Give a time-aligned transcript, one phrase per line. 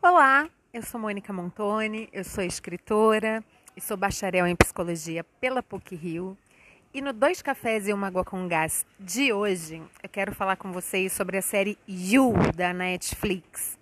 [0.00, 3.42] Olá, eu sou Mônica Montoni, eu sou escritora
[3.76, 6.38] e sou bacharel em psicologia pela PUC Rio.
[6.94, 10.70] E no Dois Cafés e uma Água com Gás de hoje, eu quero falar com
[10.70, 13.76] vocês sobre a série You da Netflix.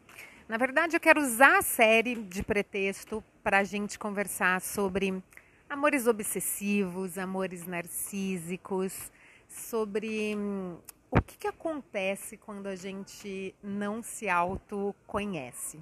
[0.48, 5.22] Na verdade, eu quero usar a série de pretexto para a gente conversar sobre
[5.68, 9.12] amores obsessivos, amores narcísicos,
[9.46, 10.78] sobre hum,
[11.10, 15.78] o que, que acontece quando a gente não se autoconhece.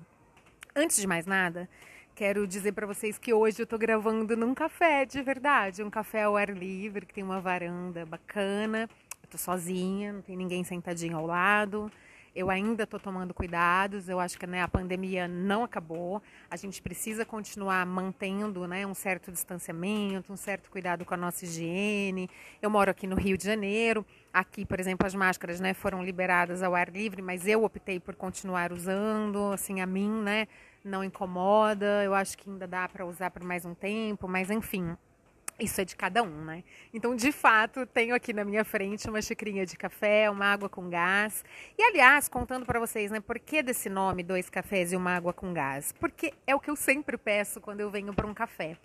[0.76, 1.68] Antes de mais nada,
[2.16, 6.24] quero dizer para vocês que hoje eu estou gravando num café de verdade, um café
[6.24, 8.90] ao ar livre, que tem uma varanda bacana.
[9.22, 11.88] Eu tô sozinha, não tem ninguém sentadinho ao lado.
[12.34, 16.20] Eu ainda estou tomando cuidados, eu acho que né, a pandemia não acabou.
[16.50, 21.44] A gente precisa continuar mantendo né, um certo distanciamento, um certo cuidado com a nossa
[21.44, 22.28] higiene.
[22.60, 24.04] Eu moro aqui no Rio de Janeiro.
[24.32, 28.16] Aqui, por exemplo, as máscaras né, foram liberadas ao ar livre, mas eu optei por
[28.16, 29.52] continuar usando.
[29.52, 30.48] Assim, a mim né,
[30.84, 32.02] não incomoda.
[32.02, 34.96] Eu acho que ainda dá para usar por mais um tempo, mas enfim.
[35.58, 36.64] Isso é de cada um, né?
[36.92, 40.90] Então, de fato, tenho aqui na minha frente uma xicrinha de café, uma água com
[40.90, 41.44] gás.
[41.78, 45.32] E, aliás, contando para vocês, né, por que desse nome, dois cafés e uma água
[45.32, 45.92] com gás?
[45.92, 48.76] Porque é o que eu sempre peço quando eu venho para um café.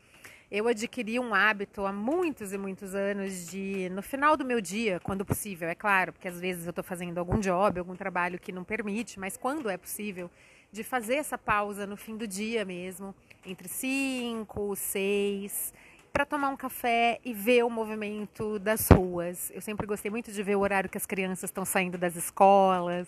[0.52, 5.00] Eu adquiri um hábito há muitos e muitos anos de, no final do meu dia,
[5.00, 8.52] quando possível, é claro, porque às vezes eu estou fazendo algum job, algum trabalho que
[8.52, 10.30] não permite, mas quando é possível,
[10.72, 13.14] de fazer essa pausa no fim do dia mesmo,
[13.46, 15.74] entre cinco, seis
[16.20, 19.50] para tomar um café e ver o movimento das ruas.
[19.56, 23.08] Eu sempre gostei muito de ver o horário que as crianças estão saindo das escolas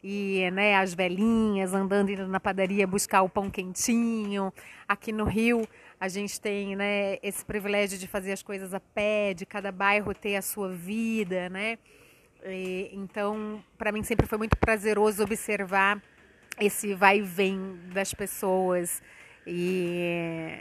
[0.00, 4.52] e né, as velhinhas andando indo na padaria buscar o pão quentinho.
[4.86, 5.66] Aqui no Rio
[5.98, 10.14] a gente tem né, esse privilégio de fazer as coisas a pé, de cada bairro
[10.14, 11.80] ter a sua vida, né?
[12.44, 16.00] E, então, para mim sempre foi muito prazeroso observar
[16.60, 19.02] esse vai e vem das pessoas
[19.44, 20.51] e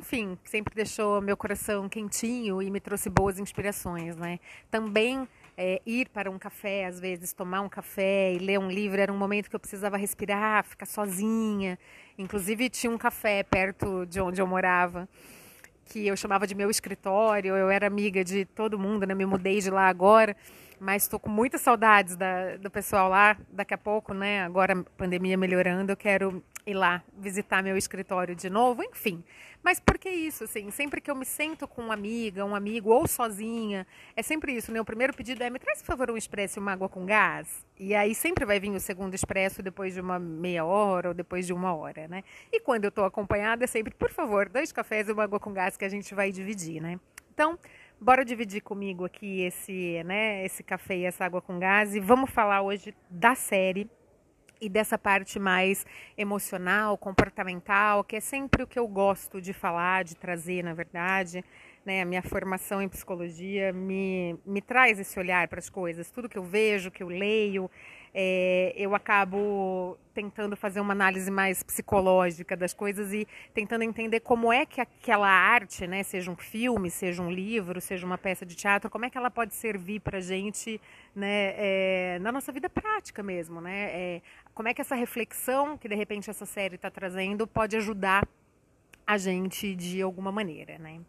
[0.00, 4.40] enfim, sempre deixou meu coração quentinho e me trouxe boas inspirações, né?
[4.70, 5.28] Também
[5.58, 9.12] é, ir para um café, às vezes, tomar um café e ler um livro, era
[9.12, 11.78] um momento que eu precisava respirar, ficar sozinha.
[12.16, 15.06] Inclusive, tinha um café perto de onde eu morava,
[15.84, 19.14] que eu chamava de meu escritório, eu era amiga de todo mundo, né?
[19.14, 20.34] Me mudei de lá agora
[20.80, 23.36] mas estou com muitas saudades da, do pessoal lá.
[23.52, 24.42] Daqui a pouco, né?
[24.42, 29.22] Agora a pandemia melhorando, eu quero ir lá visitar meu escritório de novo, enfim.
[29.62, 30.70] Mas por que isso, assim?
[30.70, 34.72] Sempre que eu me sento com uma amiga, um amigo ou sozinha, é sempre isso?
[34.72, 37.64] O primeiro pedido é: me traz, por favor, um expresso e uma água com gás.
[37.78, 41.46] E aí sempre vai vir o segundo expresso depois de uma meia hora ou depois
[41.46, 42.22] de uma hora, né?
[42.50, 45.52] E quando eu estou acompanhada, é sempre, por favor, dois cafés e uma água com
[45.52, 46.98] gás que a gente vai dividir, né?
[47.32, 47.58] Então,
[48.00, 52.30] bora dividir comigo aqui esse, né, esse café e essa água com gás e vamos
[52.30, 53.88] falar hoje da série
[54.60, 60.04] e dessa parte mais emocional, comportamental, que é sempre o que eu gosto de falar,
[60.04, 61.44] de trazer, na verdade.
[61.84, 62.02] Né?
[62.02, 66.10] A minha formação em psicologia me, me traz esse olhar para as coisas.
[66.10, 67.70] Tudo que eu vejo, que eu leio,
[68.14, 74.52] é, eu acabo tentando fazer uma análise mais psicológica das coisas e tentando entender como
[74.52, 78.54] é que aquela arte, né, seja um filme, seja um livro, seja uma peça de
[78.56, 80.80] teatro, como é que ela pode servir para a gente
[81.14, 83.60] né, é, na nossa vida prática mesmo.
[83.60, 83.90] Né?
[83.92, 84.22] É,
[84.52, 88.26] como é que essa reflexão que de repente essa série está trazendo pode ajudar
[89.06, 90.78] a gente de alguma maneira.
[90.78, 91.00] Né?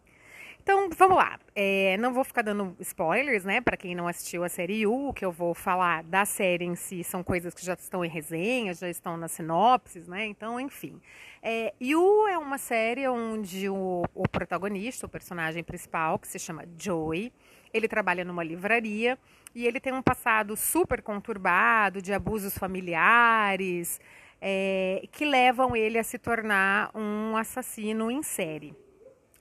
[0.62, 1.40] Então, vamos lá.
[1.56, 3.60] É, não vou ficar dando spoilers, né?
[3.60, 6.76] Para quem não assistiu a série U, o que eu vou falar da série em
[6.76, 10.24] si são coisas que já estão em resenha, já estão nas sinopses, né?
[10.26, 11.00] Então, enfim.
[11.42, 16.64] É, U é uma série onde o, o protagonista, o personagem principal, que se chama
[16.78, 17.32] Joey,
[17.74, 19.18] ele trabalha numa livraria
[19.52, 24.00] e ele tem um passado super conturbado de abusos familiares
[24.40, 28.76] é, que levam ele a se tornar um assassino em série.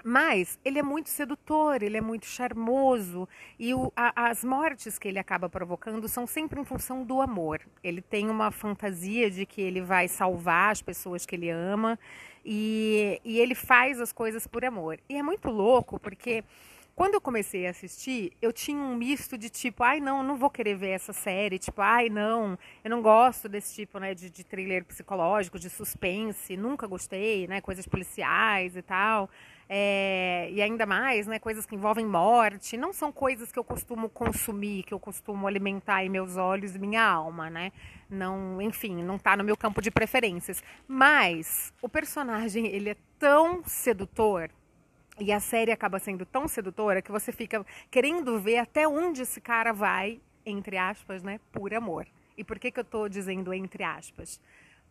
[0.04, 3.28] Mas ele é muito sedutor, ele é muito charmoso
[3.60, 7.62] e o, a, as mortes que ele acaba provocando são sempre em função do amor.
[7.84, 12.00] Ele tem uma fantasia de que ele vai salvar as pessoas que ele ama
[12.44, 15.00] e, e ele faz as coisas por amor.
[15.08, 16.44] E é muito louco porque
[16.96, 20.50] quando eu comecei a assistir, eu tinha um misto de tipo, ai não, não vou
[20.50, 24.44] querer ver essa série, tipo, ai não, eu não gosto desse tipo, né, de, de
[24.44, 29.30] thriller psicológico, de suspense, nunca gostei, né, coisas policiais e tal.
[29.74, 34.10] É, e ainda mais, né, coisas que envolvem morte, não são coisas que eu costumo
[34.10, 37.72] consumir, que eu costumo alimentar em meus olhos e minha alma, né?
[38.10, 40.62] Não, enfim, não está no meu campo de preferências.
[40.86, 44.52] Mas o personagem, ele é tão sedutor
[45.18, 49.40] e a série acaba sendo tão sedutora que você fica querendo ver até onde esse
[49.40, 52.06] cara vai, entre aspas, né, por amor.
[52.38, 54.38] E por que que eu estou dizendo entre aspas?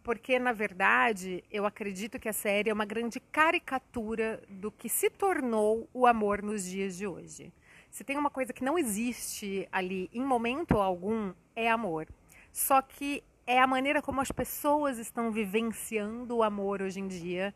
[0.03, 5.11] Porque na verdade eu acredito que a série é uma grande caricatura do que se
[5.11, 7.53] tornou o amor nos dias de hoje.
[7.91, 12.07] Se tem uma coisa que não existe ali em momento algum, é amor.
[12.53, 17.55] Só que é a maneira como as pessoas estão vivenciando o amor hoje em dia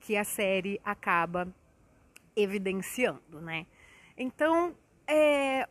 [0.00, 1.48] que a série acaba
[2.36, 3.66] evidenciando, né?
[4.16, 4.74] Então,
[5.06, 5.68] é,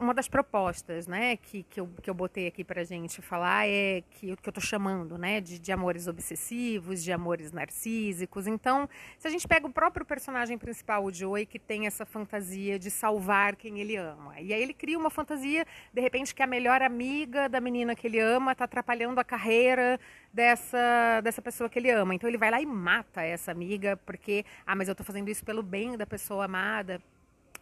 [0.00, 4.02] uma das propostas né, que, que, eu, que eu botei aqui para gente falar é
[4.10, 8.46] que, que eu estou chamando né, de, de amores obsessivos, de amores narcísicos.
[8.46, 8.88] Então,
[9.18, 12.90] se a gente pega o próprio personagem principal, o Joey, que tem essa fantasia de
[12.90, 14.40] salvar quem ele ama.
[14.40, 18.06] E aí ele cria uma fantasia, de repente, que a melhor amiga da menina que
[18.06, 19.98] ele ama está atrapalhando a carreira
[20.32, 22.14] dessa, dessa pessoa que ele ama.
[22.14, 25.44] Então ele vai lá e mata essa amiga, porque, ah, mas eu estou fazendo isso
[25.44, 27.00] pelo bem da pessoa amada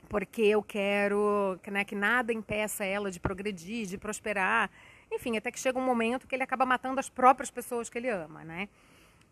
[0.08, 4.70] porque eu quero né, que nada impeça ela de progredir, de prosperar.
[5.10, 8.08] Enfim, até que chega um momento que ele acaba matando as próprias pessoas que ele
[8.08, 8.68] ama, né?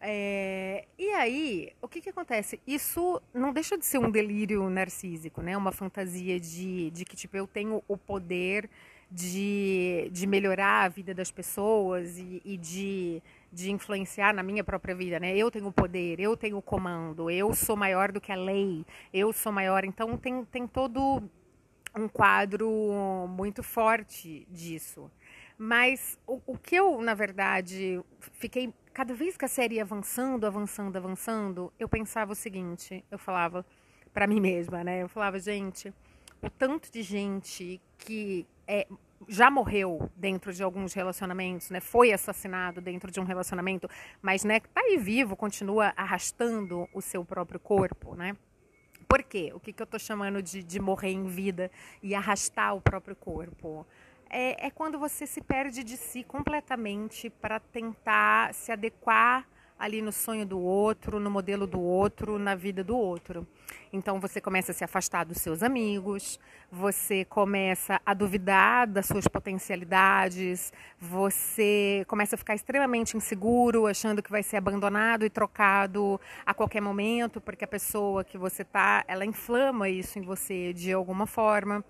[0.01, 2.61] É, e aí, o que, que acontece?
[2.67, 5.57] Isso não deixa de ser um delírio narcísico, né?
[5.57, 8.69] Uma fantasia de, de que, tipo, eu tenho o poder
[9.11, 13.23] de, de melhorar a vida das pessoas e, e de
[13.55, 15.37] de influenciar na minha própria vida, né?
[15.37, 18.85] Eu tenho o poder, eu tenho o comando, eu sou maior do que a lei,
[19.13, 19.85] eu sou maior.
[19.85, 21.23] Então tem, tem todo
[21.97, 22.69] um quadro
[23.29, 25.11] muito forte disso.
[25.57, 28.03] Mas o, o que eu, na verdade,
[28.33, 28.75] fiquei.
[28.93, 33.65] Cada vez que a série ia avançando, avançando, avançando, eu pensava o seguinte: eu falava
[34.13, 35.03] para mim mesma, né?
[35.03, 35.93] Eu falava, gente,
[36.43, 38.87] o tanto de gente que é,
[39.29, 41.81] já morreu dentro de alguns relacionamentos, né?
[41.81, 43.89] Foi assassinado dentro de um relacionamento,
[44.21, 48.37] mas né, tá aí vivo, continua arrastando o seu próprio corpo, né?
[49.09, 49.53] Por quê?
[49.55, 51.71] O que, que eu estou chamando de, de morrer em vida
[52.03, 53.87] e arrastar o próprio corpo?
[54.29, 59.47] É, é quando você se perde de si completamente para tentar se adequar
[59.85, 63.47] ali no sonho do outro, no modelo do outro, na vida do outro.
[63.93, 66.41] Então você começa a se afastar dos seus amigos,
[66.73, 74.31] você começa a duvidar das suas potencialidades, você começa a ficar extremamente inseguro, achando que
[74.31, 79.27] vai ser abandonado e trocado a qualquer momento, porque a pessoa que você tá, ela
[79.27, 81.85] inflama isso em você de alguma forma.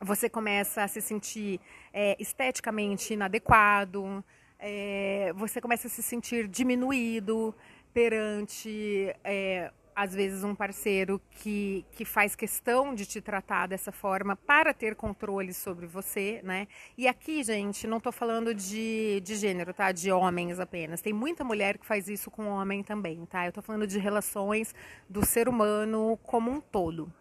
[0.00, 1.60] Você começa a se sentir
[1.92, 4.24] é, esteticamente inadequado,
[4.60, 7.54] é, você começa a se sentir diminuído
[7.92, 14.36] perante, é, às vezes, um parceiro que, que faz questão de te tratar dessa forma
[14.36, 16.68] para ter controle sobre você, né?
[16.96, 19.90] E aqui, gente, não estou falando de, de gênero, tá?
[19.92, 21.00] De homens apenas.
[21.00, 23.46] Tem muita mulher que faz isso com homem também, tá?
[23.46, 24.74] Eu estou falando de relações
[25.08, 27.12] do ser humano como um todo,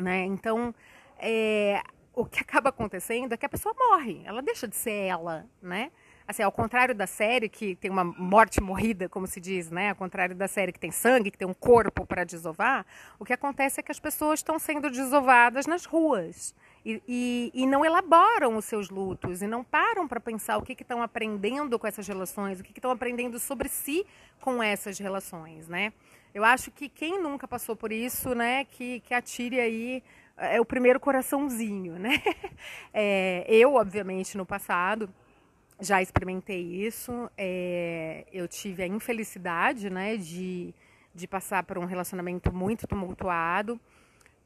[0.00, 0.24] né?
[0.24, 0.74] Então,
[1.18, 1.82] é,
[2.14, 5.90] o que acaba acontecendo é que a pessoa morre, ela deixa de ser ela, né?
[6.30, 9.90] Assim, ao contrário da série, que tem uma morte morrida, como se diz, né?
[9.90, 12.86] Ao contrário da série que tem sangue, que tem um corpo para desovar,
[13.18, 16.54] o que acontece é que as pessoas estão sendo desovadas nas ruas.
[16.86, 20.80] E, e, e, não elaboram os seus lutos e não param para pensar o que
[20.80, 24.06] estão aprendendo com essas relações, o que estão aprendendo sobre si
[24.40, 25.92] com essas relações, né?
[26.32, 30.00] Eu acho que quem nunca passou por isso, né, que, que atire aí
[30.36, 32.22] é o primeiro coraçãozinho, né?
[32.94, 35.12] É, eu, obviamente, no passado
[35.80, 37.30] já experimentei isso.
[37.36, 40.74] É, eu tive a infelicidade né, de,
[41.14, 43.80] de passar por um relacionamento muito tumultuado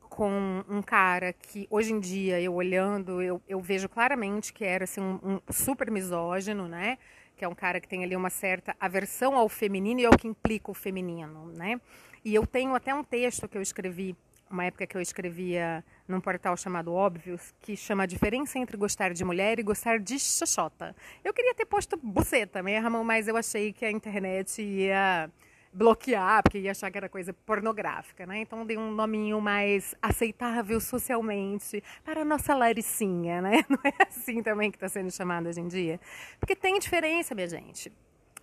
[0.08, 4.84] com um cara que hoje em dia eu olhando eu, eu vejo claramente que era
[4.84, 6.98] assim, um, um super misógino, né?
[7.36, 10.28] Que é um cara que tem ali uma certa aversão ao feminino e ao que
[10.28, 11.80] implica o feminino, né?
[12.24, 14.16] E eu tenho até um texto que eu escrevi
[14.48, 19.12] uma época que eu escrevia num portal chamado Óbvios, que chama a diferença entre gostar
[19.12, 20.94] de mulher e gostar de xoxota.
[21.24, 25.30] Eu queria ter posto buceta mesmo, mas eu achei que a internet ia
[25.72, 28.38] bloquear, porque ia achar que era coisa pornográfica, né?
[28.38, 33.64] Então dei um nominho mais aceitável socialmente para a nossa Laricinha, né?
[33.68, 36.00] Não é assim também que está sendo chamada hoje em dia?
[36.38, 37.90] Porque tem diferença, minha gente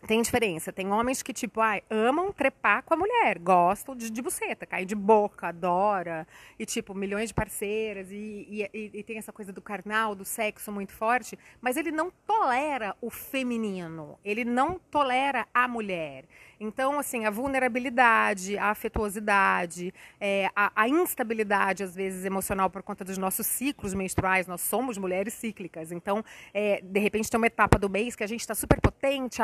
[0.07, 0.71] tem diferença.
[0.71, 4.85] Tem homens que, tipo, ai, amam trepar com a mulher, gostam de, de buceta, cair
[4.85, 6.27] de boca, adora,
[6.57, 10.71] e, tipo, milhões de parceiras, e, e, e, tem essa coisa do carnal, do sexo
[10.71, 16.25] muito forte, mas ele não tolera o feminino, ele não tolera a mulher.
[16.63, 23.03] Então, assim, a vulnerabilidade, a afetuosidade, é, a, a, instabilidade, às vezes, emocional por conta
[23.03, 25.91] dos nossos ciclos menstruais, nós somos mulheres cíclicas.
[25.91, 29.41] Então, é, de repente, tem uma etapa do mês que a gente está super potente,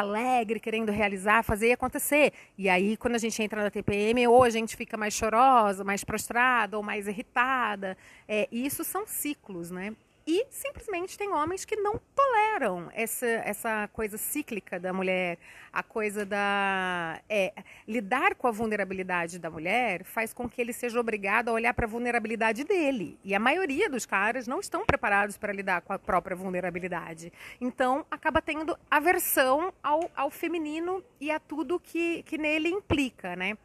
[0.47, 2.31] alegre, querendo realizar, fazer e acontecer.
[2.57, 6.03] E aí, quando a gente entra na TPM, ou a gente fica mais chorosa, mais
[6.03, 7.97] prostrada, ou mais irritada.
[8.27, 9.93] É, e isso são ciclos, né?
[10.27, 15.37] E simplesmente tem homens que não toleram essa, essa coisa cíclica da mulher,
[15.71, 17.21] a coisa da.
[17.29, 17.53] É,
[17.87, 21.85] lidar com a vulnerabilidade da mulher faz com que ele seja obrigado a olhar para
[21.85, 23.17] a vulnerabilidade dele.
[23.23, 27.31] E a maioria dos caras não estão preparados para lidar com a própria vulnerabilidade.
[27.61, 33.57] Então, acaba tendo aversão ao, ao feminino e a tudo que, que nele implica, né?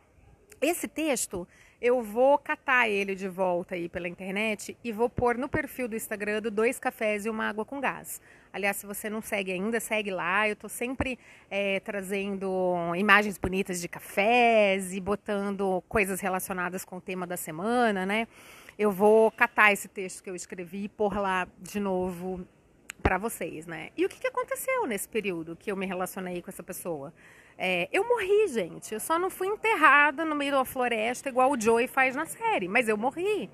[0.60, 1.44] Esse texto
[1.82, 5.96] eu vou catar ele de volta aí pela internet e vou pôr no perfil do
[5.96, 8.22] Instagram do Dois Cafés e uma Água com Gás.
[8.52, 10.48] Aliás, se você não segue ainda, segue lá.
[10.48, 11.18] Eu estou sempre
[11.50, 18.06] é, trazendo imagens bonitas de cafés e botando coisas relacionadas com o tema da semana,
[18.06, 18.28] né?
[18.78, 22.46] Eu vou catar esse texto que eu escrevi e pôr lá de novo
[23.02, 23.90] para vocês, né?
[23.96, 27.12] E o que, que aconteceu nesse período que eu me relacionei com essa pessoa?
[27.58, 28.92] É, eu morri, gente.
[28.92, 32.68] Eu só não fui enterrada no meio da floresta igual o Joey faz na série,
[32.68, 33.50] mas eu morri.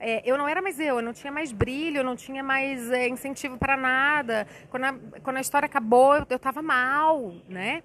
[0.00, 2.90] É, eu não era mais eu, eu não tinha mais brilho, eu não tinha mais
[2.90, 4.48] é, incentivo para nada.
[4.68, 7.82] Quando a, quando a história acabou, eu, eu tava mal, né?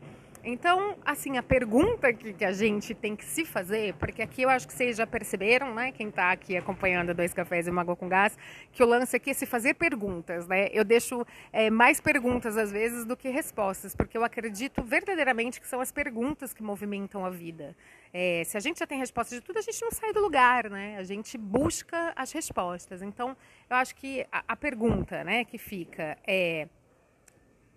[0.50, 4.50] Então, assim, a pergunta que, que, a gente tem que se fazer, porque aqui eu
[4.50, 7.98] acho que vocês já perceberam, né, quem está aqui acompanhando Dois Cafés e uma Água
[7.98, 8.38] com Gás,
[8.72, 10.70] que o lance aqui é se fazer perguntas, né?
[10.72, 15.68] Eu deixo é, mais perguntas às vezes do que respostas, porque eu acredito verdadeiramente que
[15.68, 17.76] são as perguntas que movimentam a vida.
[18.14, 20.70] É, se a gente já tem resposta de tudo, a gente não sai do lugar,
[20.70, 20.96] né?
[20.98, 23.02] A gente busca as respostas.
[23.02, 23.36] Então,
[23.70, 26.70] eu acho que a, a pergunta, né, que fica é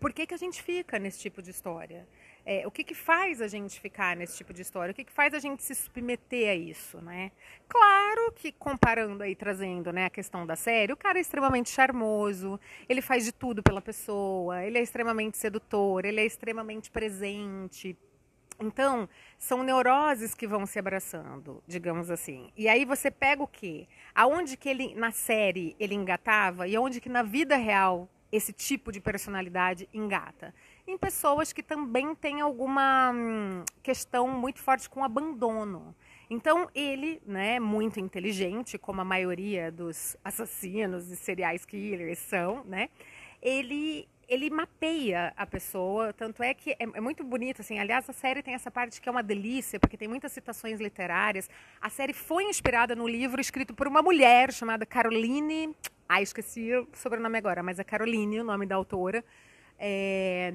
[0.00, 2.08] por que, que a gente fica nesse tipo de história?
[2.52, 4.90] É, o que, que faz a gente ficar nesse tipo de história?
[4.90, 7.30] O que, que faz a gente se submeter a isso, né?
[7.69, 12.59] Claro que comparando aí, trazendo né, a questão da série, o cara é extremamente charmoso,
[12.88, 17.97] ele faz de tudo pela pessoa, ele é extremamente sedutor, ele é extremamente presente,
[18.61, 22.50] então, são neuroses que vão se abraçando, digamos assim.
[22.57, 23.87] E aí você pega o quê?
[24.12, 28.92] Aonde que ele, na série, ele engatava e aonde que na vida real esse tipo
[28.92, 30.52] de personalidade engata?
[30.90, 35.94] Em pessoas que também têm alguma hum, questão muito forte com abandono.
[36.28, 42.88] Então, ele, né, muito inteligente, como a maioria dos assassinos e serial killers são, né,
[43.42, 48.12] ele, ele mapeia a pessoa, tanto é que é, é, muito bonito, assim, aliás, a
[48.12, 51.50] série tem essa parte que é uma delícia, porque tem muitas citações literárias.
[51.80, 55.75] A série foi inspirada no livro escrito por uma mulher chamada Caroline,
[56.09, 59.25] ah, esqueci o sobrenome agora, mas é Caroline, o nome da autora,
[59.78, 60.52] é,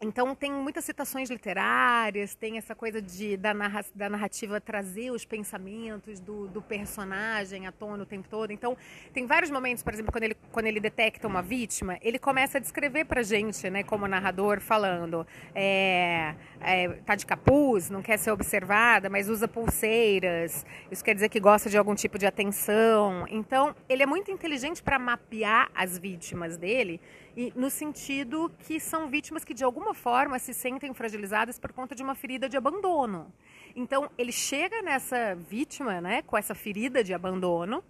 [0.00, 5.24] então tem muitas citações literárias, tem essa coisa de da, narra, da narrativa trazer os
[5.24, 8.52] pensamentos do, do, personagem à tona o tempo todo.
[8.52, 8.76] Então
[9.12, 12.60] tem vários momentos, por exemplo, quando ele, quando ele detecta uma vítima, ele começa a
[12.60, 18.30] descrever pra gente, né, como narrador, falando é, é, tá de capuz, não quer ser
[18.30, 20.64] observada, mas usa pulseiras.
[20.92, 23.26] Isso quer dizer que gosta de algum tipo de atenção.
[23.28, 27.00] Então ele é muito inteligente para mapear as vítimas dele
[27.38, 31.94] e no sentido que são vítimas que de alguma forma se sentem fragilizadas por conta
[31.94, 33.32] de uma ferida de abandono.
[33.76, 37.84] Então ele chega nessa vítima, né, com essa ferida de abandono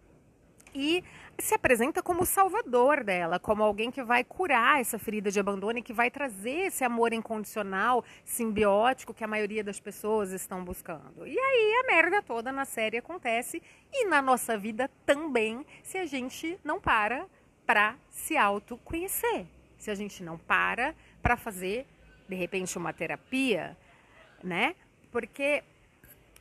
[0.74, 1.02] e
[1.38, 5.78] se apresenta como o salvador dela, como alguém que vai curar essa ferida de abandono
[5.78, 11.26] e que vai trazer esse amor incondicional, simbiótico que a maioria das pessoas estão buscando.
[11.26, 16.04] E aí a merda toda na série acontece e na nossa vida também, se a
[16.04, 17.26] gente não para
[17.68, 19.44] para se autoconhecer.
[19.76, 21.86] Se a gente não para para fazer,
[22.26, 23.76] de repente, uma terapia,
[24.42, 24.74] né?
[25.12, 25.62] Porque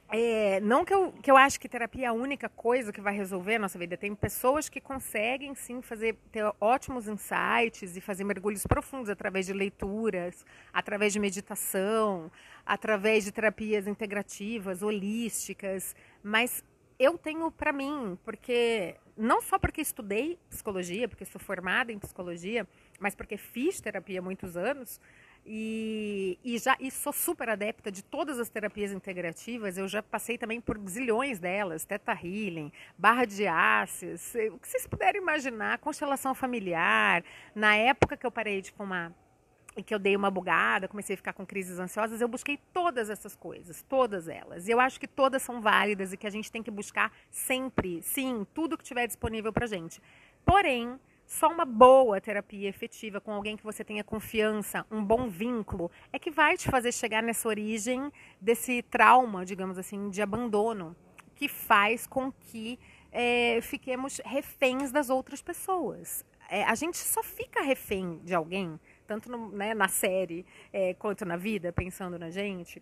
[0.08, 3.14] é, não que eu, que eu acho que terapia é a única coisa que vai
[3.14, 3.98] resolver a nossa vida.
[3.98, 9.52] Tem pessoas que conseguem sim fazer ter ótimos insights e fazer mergulhos profundos através de
[9.52, 12.32] leituras, através de meditação,
[12.66, 15.94] através de terapias integrativas, holísticas.
[16.24, 16.64] Mas
[16.98, 22.68] eu tenho para mim, porque não só porque estudei psicologia, porque sou formada em psicologia,
[23.00, 25.00] mas porque fiz terapia há muitos anos
[25.46, 29.78] e, e já e sou super adepta de todas as terapias integrativas.
[29.78, 34.86] Eu já passei também por zilhões delas, Teta Healing, Barra de Ácidos, o que vocês
[34.86, 37.24] puderem imaginar, constelação familiar.
[37.56, 39.14] Na época que eu parei de fumar
[39.78, 43.10] e que eu dei uma bugada, comecei a ficar com crises ansiosas, eu busquei todas
[43.10, 44.68] essas coisas, todas elas.
[44.68, 48.02] E eu acho que todas são válidas e que a gente tem que buscar sempre,
[48.02, 50.02] sim, tudo que tiver disponível pra gente.
[50.44, 55.92] Porém, só uma boa terapia efetiva com alguém que você tenha confiança, um bom vínculo,
[56.12, 60.96] é que vai te fazer chegar nessa origem desse trauma, digamos assim, de abandono,
[61.36, 62.80] que faz com que
[63.12, 66.26] é, fiquemos reféns das outras pessoas.
[66.50, 71.26] É, a gente só fica refém de alguém tanto no, né, na série é, quanto
[71.26, 72.82] na vida, pensando na gente,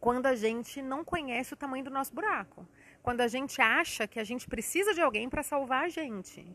[0.00, 2.66] quando a gente não conhece o tamanho do nosso buraco.
[3.02, 6.46] Quando a gente acha que a gente precisa de alguém para salvar a gente.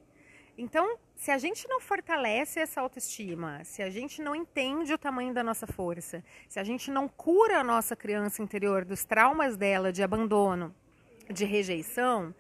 [0.57, 5.33] Então, se a gente não fortalece essa autoestima, se a gente não entende o tamanho
[5.33, 9.91] da nossa força, se a gente não cura a nossa criança interior dos traumas dela
[9.91, 10.73] de abandono,
[11.27, 12.33] de rejeição,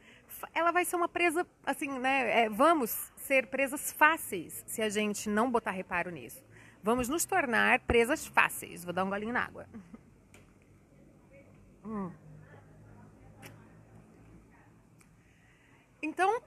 [0.53, 2.43] ela vai ser uma presa, assim, né?
[2.43, 6.43] É, vamos ser presas fáceis se a gente não botar reparo nisso.
[6.83, 8.83] Vamos nos tornar presas fáceis.
[8.83, 9.65] Vou dar um golinho na água.
[11.85, 12.11] Hum.
[16.01, 16.41] Então,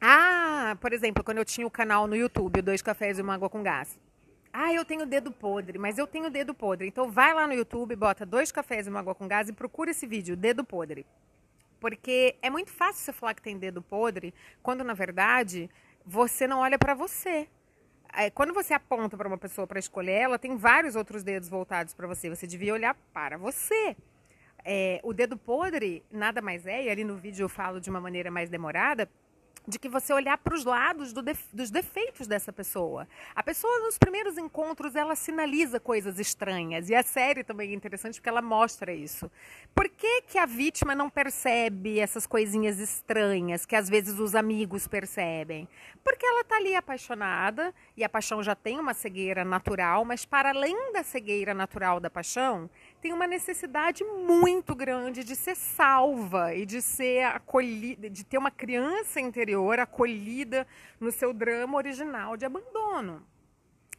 [0.00, 3.50] ah, por exemplo, quando eu tinha o canal no YouTube, Dois Cafés e uma Água
[3.50, 3.98] com Gás.
[4.56, 6.86] Ah, eu tenho dedo podre, mas eu tenho dedo podre.
[6.86, 9.90] Então vai lá no YouTube, bota dois cafés e uma água com gás e procura
[9.90, 11.04] esse vídeo, dedo podre.
[11.80, 15.68] Porque é muito fácil você falar que tem dedo podre, quando na verdade
[16.06, 17.48] você não olha para você.
[18.16, 21.94] É, quando você aponta para uma pessoa para escolher, ela tem vários outros dedos voltados
[21.94, 22.30] para você.
[22.30, 23.96] Você devia olhar para você.
[24.64, 28.00] É, o dedo podre nada mais é, e ali no vídeo eu falo de uma
[28.00, 29.08] maneira mais demorada,
[29.66, 33.08] de que você olhar para os lados do def dos defeitos dessa pessoa.
[33.34, 38.16] A pessoa nos primeiros encontros ela sinaliza coisas estranhas e a série também é interessante
[38.16, 39.30] porque ela mostra isso.
[39.74, 44.86] Por que, que a vítima não percebe essas coisinhas estranhas que às vezes os amigos
[44.86, 45.68] percebem?
[46.02, 50.50] Porque ela está ali apaixonada e a paixão já tem uma cegueira natural, mas para
[50.50, 52.68] além da cegueira natural da paixão,
[53.04, 58.50] tem uma necessidade muito grande de ser salva e de ser acolhida, de ter uma
[58.50, 60.66] criança interior acolhida
[60.98, 63.22] no seu drama original de abandono.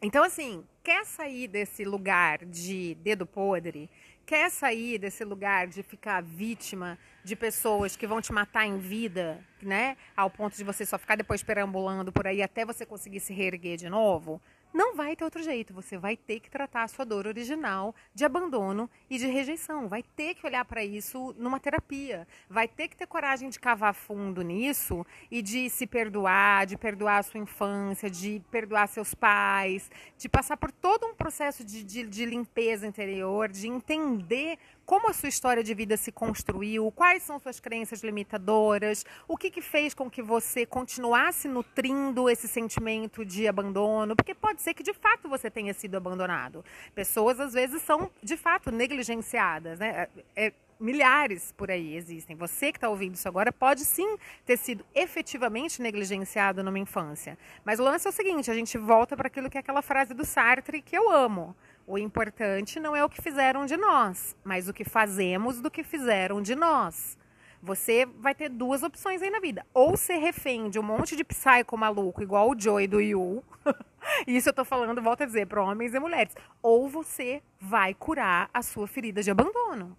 [0.02, 3.92] Então, assim, quer sair desse lugar de dedo podre?
[4.26, 9.40] Quer sair desse lugar de ficar vítima de pessoas que vão te matar em vida,
[9.62, 9.98] né?
[10.18, 13.78] Ao ponto de você só ficar depois perambulando por aí até você conseguir se reerguer
[13.78, 14.42] de novo?
[14.76, 15.74] Não vai ter outro jeito.
[15.74, 19.88] Você vai ter que tratar a sua dor original de abandono e de rejeição.
[19.88, 22.28] Vai ter que olhar para isso numa terapia.
[22.50, 27.20] Vai ter que ter coragem de cavar fundo nisso e de se perdoar, de perdoar
[27.20, 32.06] a sua infância, de perdoar seus pais, de passar por todo um processo de, de,
[32.06, 37.40] de limpeza interior, de entender como a sua história de vida se construiu, quais são
[37.40, 43.48] suas crenças limitadoras, o que, que fez com que você continuasse nutrindo esse sentimento de
[43.48, 46.64] abandono, porque pode ser que de fato você tenha sido abandonado.
[46.94, 50.08] Pessoas às vezes são de fato negligenciadas, né?
[50.36, 52.36] É, é, milhares por aí existem.
[52.36, 57.38] Você que está ouvindo isso agora pode sim ter sido efetivamente negligenciado numa infância.
[57.64, 60.14] Mas o lance é o seguinte: a gente volta para aquilo que é aquela frase
[60.14, 61.56] do Sartre que eu amo.
[61.88, 65.84] O importante não é o que fizeram de nós, mas o que fazemos do que
[65.84, 67.16] fizeram de nós.
[67.62, 69.64] Você vai ter duas opções aí na vida.
[69.72, 73.44] Ou ser refém de um monte de psycho maluco, igual o Joey do Yu.
[74.26, 76.36] Isso eu tô falando, volto a dizer, para homens e mulheres.
[76.62, 79.96] Ou você vai curar a sua ferida de abandono.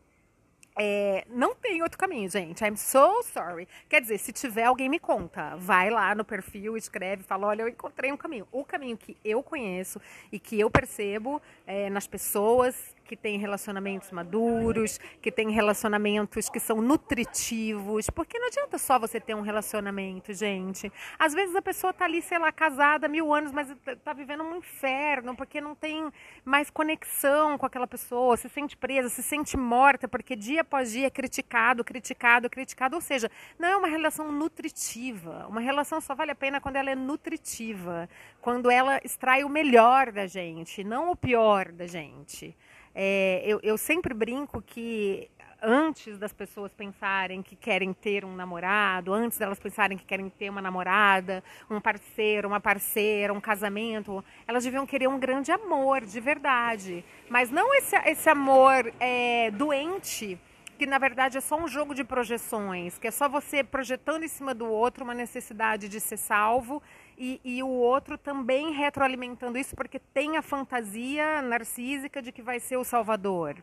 [0.78, 2.62] É, não tem outro caminho, gente.
[2.62, 3.66] I'm so sorry.
[3.88, 5.56] Quer dizer, se tiver, alguém me conta.
[5.56, 8.46] Vai lá no perfil, escreve, fala: olha, eu encontrei um caminho.
[8.52, 9.98] O caminho que eu conheço
[10.30, 16.60] e que eu percebo é, nas pessoas que têm relacionamentos maduros, que têm relacionamentos que
[16.60, 18.10] são nutritivos.
[18.10, 20.92] Porque não adianta só você ter um relacionamento, gente.
[21.18, 24.42] Às vezes a pessoa tá ali, sei lá, casada há mil anos, mas tá vivendo
[24.42, 26.10] um inferno, porque não tem
[26.44, 31.06] mais conexão com aquela pessoa, se sente presa, se sente morta, porque dia após dia
[31.06, 32.96] é criticado, criticado, criticado.
[32.96, 35.46] Ou seja, não é uma relação nutritiva.
[35.48, 38.08] Uma relação só vale a pena quando ela é nutritiva,
[38.40, 42.54] quando ela extrai o melhor da gente, não o pior da gente.
[42.94, 45.30] É, eu, eu sempre brinco que
[45.62, 50.50] antes das pessoas pensarem que querem ter um namorado, antes delas pensarem que querem ter
[50.50, 56.20] uma namorada, um parceiro, uma parceira, um casamento, elas deviam querer um grande amor, de
[56.20, 57.04] verdade.
[57.28, 60.38] Mas não esse, esse amor é, doente,
[60.76, 64.28] que na verdade é só um jogo de projeções, que é só você projetando em
[64.28, 66.82] cima do outro uma necessidade de ser salvo
[67.18, 72.60] e, e, o outro também retroalimentando isso porque tem a fantasia narcísica de que vai
[72.60, 73.56] ser o salvador.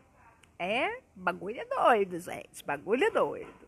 [0.58, 3.63] É, bagulho é doido, gente, bagulho é doido.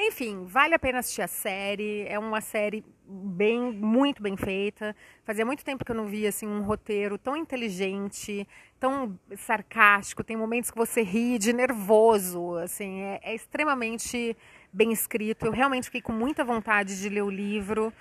[0.00, 2.06] Enfim, vale a pena assistir a série.
[2.06, 4.94] É uma série bem, muito bem feita.
[5.24, 8.46] Fazia muito tempo que eu não via assim um roteiro tão inteligente,
[8.78, 10.22] tão sarcástico.
[10.22, 14.36] Tem momentos que você ri de nervoso, assim, é, é extremamente
[14.72, 15.46] bem escrito.
[15.46, 17.92] Eu realmente fiquei com muita vontade de ler o livro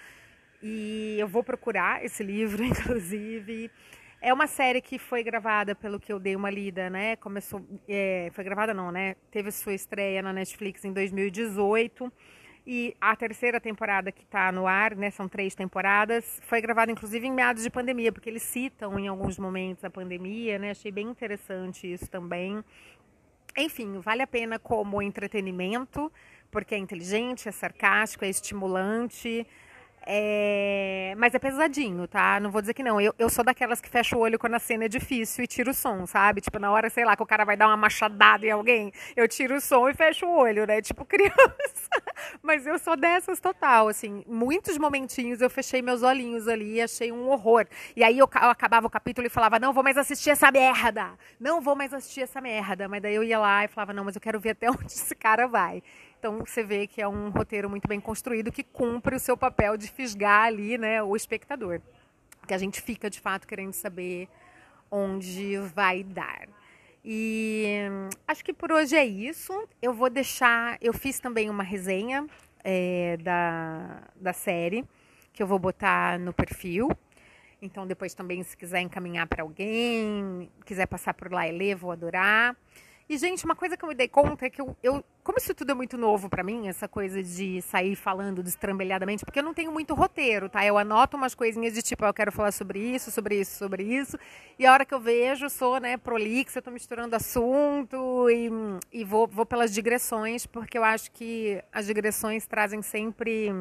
[0.62, 3.71] e eu vou procurar esse livro, inclusive.
[4.19, 7.15] É uma série que foi gravada, pelo que eu dei uma lida, né?
[7.17, 9.15] Começou, é, foi gravada não, né?
[9.30, 12.12] Teve sua estreia na Netflix em 2018
[12.65, 15.12] e a terceira temporada que está no ar, né?
[15.12, 19.38] São três temporadas, foi gravada inclusive em meados de pandemia, porque eles citam em alguns
[19.38, 20.71] momentos a pandemia, né?
[20.71, 22.63] Achei bem interessante isso também.
[23.56, 26.12] Enfim, vale a pena como entretenimento,
[26.49, 29.45] porque é inteligente, é sarcástico, é estimulante
[30.10, 31.13] É...
[31.17, 32.39] Mas é pesadinho, tá?
[32.39, 33.02] Não vou dizer que não.
[33.02, 35.72] Eu, eu sou daquelas que fecha o olho quando a cena é difícil e tiro
[35.72, 36.39] o som, sabe?
[36.39, 39.28] Tipo, na hora, sei lá, que o cara vai dar uma machadada em alguém, eu
[39.28, 40.82] tiro o som e fecho o olho, né?
[40.82, 41.89] Tipo, criança.
[42.41, 44.24] Mas eu sou dessas total, assim.
[44.26, 47.65] Muitos momentinhos eu fechei meus olhinhos ali e achei um horror.
[47.93, 51.12] E aí eu, eu acabava o capítulo e falava, não vou mais assistir essa merda.
[51.38, 52.88] Não vou mais assistir essa merda.
[52.88, 55.15] Mas daí eu ia lá e falava, não, mas eu quero ver até onde esse
[55.15, 55.84] cara vai.
[56.19, 59.77] Então você vê que é um roteiro muito bem construído que cumpre o seu papel
[59.77, 61.82] de fisgar ali, né, o espectador.
[62.47, 64.27] Que a gente fica de fato querendo saber
[64.89, 66.47] onde vai dar.
[67.03, 67.65] E
[68.27, 69.67] acho que por hoje é isso.
[69.82, 70.77] Eu vou deixar.
[70.82, 72.25] Eu fiz também uma resenha
[72.63, 74.84] é, da, da série
[75.32, 76.89] que eu vou botar no perfil.
[77.62, 81.91] Então depois também se quiser encaminhar para alguém, quiser passar por lá e ler, vou
[81.91, 82.56] adorar.
[83.10, 85.54] E, gente, uma coisa que eu me dei conta é que eu, eu como isso
[85.54, 89.54] tudo é muito novo para mim, essa coisa de sair falando destrambelhadamente, porque eu não
[89.54, 90.65] tenho muito roteiro, tá?
[90.65, 93.84] Eu anoto umas coisinhas de tipo, ah, eu quero falar sobre isso, sobre isso, sobre
[93.84, 94.17] isso,
[94.58, 98.50] e a hora que eu vejo, sou, né, prolixa, eu tô misturando assunto e,
[98.91, 103.52] e vou, vou pelas digressões, porque eu acho que as digressões trazem sempre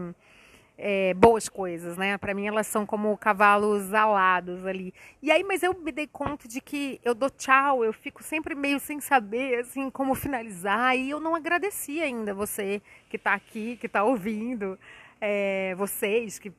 [0.79, 2.19] é, boas coisas, né?
[2.19, 4.93] Para mim elas são como cavalos alados ali.
[5.23, 8.55] E aí, mas eu me dei conta de que eu dou tchau, eu fico sempre
[8.55, 13.77] meio sem saber assim como finalizar e eu não agradeci ainda você que está aqui,
[13.77, 14.79] que está ouvindo.
[15.19, 16.53] É, vocês que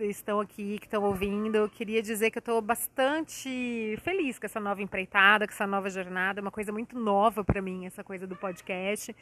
[0.00, 4.60] estão aqui, que estão ouvindo, eu queria dizer que eu estou bastante feliz com essa
[4.60, 8.26] nova empreitada, com essa nova jornada, é uma coisa muito nova para mim, essa coisa
[8.26, 9.16] do podcast.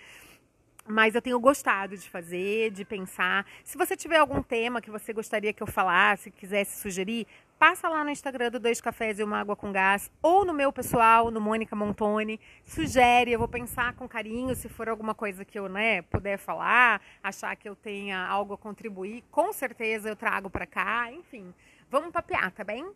[0.87, 3.47] Mas eu tenho gostado de fazer, de pensar.
[3.65, 7.27] Se você tiver algum tema que você gostaria que eu falasse, quisesse sugerir,
[7.59, 10.73] passa lá no Instagram do Dois Cafés e uma Água com Gás, ou no meu
[10.73, 12.41] pessoal, no Mônica Montoni.
[12.65, 17.03] Sugere, eu vou pensar com carinho se for alguma coisa que eu né, puder falar,
[17.23, 19.23] achar que eu tenha algo a contribuir.
[19.31, 21.13] Com certeza eu trago para cá.
[21.13, 21.53] Enfim,
[21.91, 22.91] vamos papear, tá bem?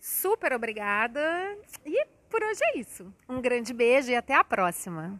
[0.00, 1.20] Super obrigada.
[1.84, 3.12] E por hoje é isso.
[3.28, 5.14] Um grande beijo e até a próxima.